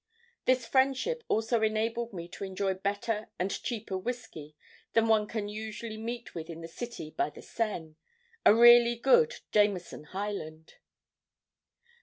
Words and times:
This 0.45 0.65
friendship 0.65 1.23
also 1.27 1.61
enabled 1.61 2.11
me 2.11 2.27
to 2.29 2.43
enjoy 2.43 2.73
better 2.73 3.29
and 3.37 3.51
cheaper 3.51 3.95
whisky 3.99 4.55
than 4.93 5.07
one 5.07 5.27
can 5.27 5.47
usually 5.47 5.95
meet 5.99 6.33
with 6.33 6.49
in 6.49 6.61
the 6.61 6.67
city 6.67 7.11
by 7.11 7.29
the 7.29 7.43
Seine, 7.43 7.97
a 8.43 8.51
real 8.55 8.97
good 8.99 9.41
'Jameson 9.51 10.05
Highland.' 10.05 10.73